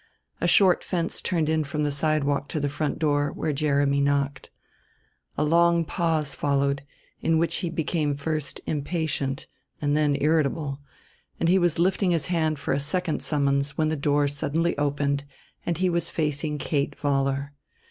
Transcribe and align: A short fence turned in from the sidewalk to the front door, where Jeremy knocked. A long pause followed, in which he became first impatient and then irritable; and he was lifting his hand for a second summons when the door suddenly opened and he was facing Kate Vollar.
A 0.41 0.47
short 0.47 0.83
fence 0.83 1.21
turned 1.21 1.47
in 1.47 1.63
from 1.63 1.83
the 1.83 1.91
sidewalk 1.91 2.47
to 2.47 2.59
the 2.59 2.69
front 2.69 2.97
door, 2.97 3.31
where 3.31 3.53
Jeremy 3.53 4.01
knocked. 4.01 4.49
A 5.37 5.43
long 5.43 5.85
pause 5.85 6.33
followed, 6.33 6.81
in 7.21 7.37
which 7.37 7.57
he 7.57 7.69
became 7.69 8.15
first 8.17 8.61
impatient 8.65 9.45
and 9.79 9.95
then 9.95 10.17
irritable; 10.19 10.79
and 11.39 11.49
he 11.49 11.59
was 11.59 11.77
lifting 11.77 12.09
his 12.09 12.25
hand 12.33 12.57
for 12.57 12.73
a 12.73 12.79
second 12.79 13.21
summons 13.21 13.77
when 13.77 13.89
the 13.89 13.95
door 13.95 14.27
suddenly 14.27 14.75
opened 14.79 15.23
and 15.67 15.77
he 15.77 15.87
was 15.87 16.09
facing 16.09 16.57
Kate 16.57 16.97
Vollar. 16.97 17.51